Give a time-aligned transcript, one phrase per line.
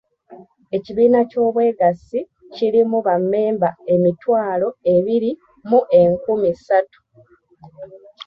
[0.75, 2.19] Ekibiina ky'obwegassi
[2.53, 5.31] kirimu bammemba emitwalo ebiri
[5.69, 6.99] mu enkumi ssatu.